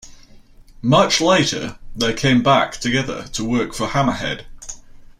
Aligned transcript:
Much 0.81 1.21
later, 1.21 1.77
they 1.95 2.11
came 2.11 2.41
back 2.41 2.71
together 2.71 3.27
to 3.31 3.45
work 3.45 3.75
for 3.75 3.85
Hammerhead. 3.89 4.45